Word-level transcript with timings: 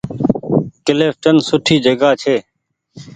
ڪلڦٽن 0.85 1.35
سوٺي 1.47 1.75
جگآ 1.85 2.09
ڇي۔ 2.21 2.35